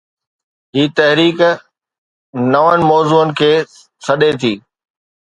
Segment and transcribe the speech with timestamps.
[0.77, 1.39] هي ’تحريڪ‘
[2.51, 3.51] نون موضوعن کي
[4.05, 4.53] سڏي ٿي.